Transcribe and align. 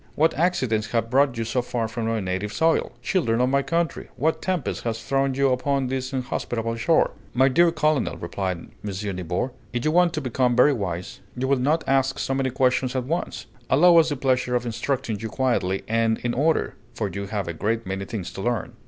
What 0.15 0.33
accidents 0.33 0.87
have 0.93 1.11
brought 1.11 1.37
you 1.37 1.43
so 1.43 1.61
far 1.61 1.87
from 1.87 2.07
our 2.09 2.19
native 2.19 2.51
soil? 2.51 2.93
Children 3.03 3.39
of 3.39 3.49
my 3.49 3.61
country, 3.61 4.07
what 4.15 4.41
tempest 4.41 4.81
has 4.81 5.03
thrown 5.03 5.35
you 5.35 5.51
upon 5.51 5.85
this 5.89 6.11
inhospitable 6.11 6.75
shore?" 6.77 7.11
"My 7.35 7.47
dear 7.49 7.71
colonel," 7.71 8.17
replied 8.17 8.57
M. 8.83 9.15
Nibor, 9.15 9.51
"if 9.73 9.85
you 9.85 9.91
want 9.91 10.13
to 10.13 10.19
become 10.19 10.55
very 10.55 10.73
wise, 10.73 11.19
you 11.37 11.47
will 11.47 11.59
not 11.59 11.83
ask 11.85 12.17
so 12.17 12.33
many 12.33 12.49
questions 12.49 12.95
at 12.95 13.03
once. 13.03 13.45
Allow 13.69 13.97
us 13.97 14.09
the 14.09 14.15
pleasure 14.17 14.55
of 14.55 14.65
instructing 14.65 15.19
you 15.19 15.29
quietly 15.29 15.83
and 15.87 16.17
in 16.23 16.33
order, 16.33 16.73
for 16.95 17.07
you 17.07 17.27
have 17.27 17.47
a 17.47 17.53
great 17.53 17.85
many 17.85 18.05
things 18.05 18.33
to 18.33 18.41
learn." 18.41 18.73